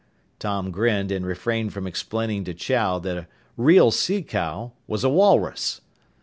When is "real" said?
3.55-3.91